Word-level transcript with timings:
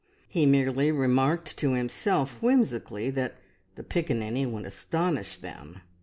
He 0.27 0.47
merely 0.47 0.91
remarked 0.91 1.57
to 1.59 1.73
himself 1.73 2.41
whimsically 2.41 3.11
that, 3.11 3.35
"the 3.75 3.83
piccaninny 3.83 4.47
would 4.47 4.65
astonish 4.65 5.37
them!" 5.37 5.81